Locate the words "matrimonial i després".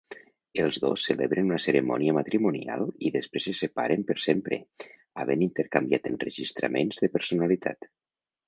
2.19-3.45